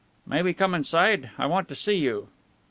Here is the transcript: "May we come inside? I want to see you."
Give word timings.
"May 0.25 0.41
we 0.41 0.55
come 0.55 0.73
inside? 0.73 1.29
I 1.37 1.45
want 1.45 1.67
to 1.67 1.75
see 1.75 1.93
you." 1.97 2.29